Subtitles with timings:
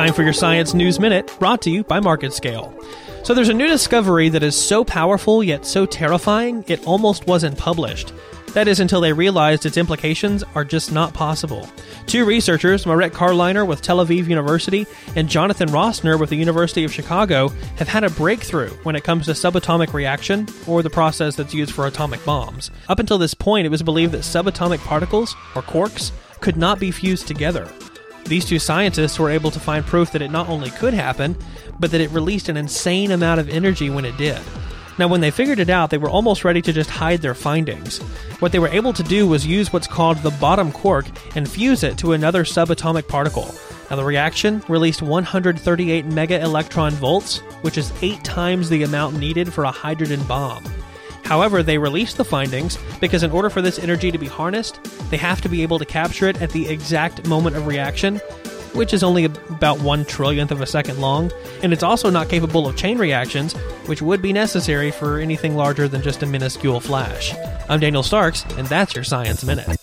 [0.00, 2.72] Time for your Science News Minute, brought to you by MarketScale.
[3.22, 7.58] So, there's a new discovery that is so powerful yet so terrifying it almost wasn't
[7.58, 8.14] published.
[8.54, 11.68] That is until they realized its implications are just not possible.
[12.06, 14.86] Two researchers, Marek Karliner with Tel Aviv University
[15.16, 19.26] and Jonathan Rosner with the University of Chicago, have had a breakthrough when it comes
[19.26, 22.70] to subatomic reaction, or the process that's used for atomic bombs.
[22.88, 26.90] Up until this point, it was believed that subatomic particles, or quarks, could not be
[26.90, 27.70] fused together.
[28.30, 31.36] These two scientists were able to find proof that it not only could happen,
[31.80, 34.38] but that it released an insane amount of energy when it did.
[34.98, 37.98] Now, when they figured it out, they were almost ready to just hide their findings.
[38.38, 41.82] What they were able to do was use what's called the bottom quark and fuse
[41.82, 43.52] it to another subatomic particle.
[43.90, 49.52] Now, the reaction released 138 mega electron volts, which is eight times the amount needed
[49.52, 50.62] for a hydrogen bomb.
[51.30, 55.16] However, they released the findings because, in order for this energy to be harnessed, they
[55.16, 58.16] have to be able to capture it at the exact moment of reaction,
[58.74, 61.30] which is only about one trillionth of a second long,
[61.62, 63.52] and it's also not capable of chain reactions,
[63.86, 67.32] which would be necessary for anything larger than just a minuscule flash.
[67.68, 69.79] I'm Daniel Starks, and that's your Science Minute.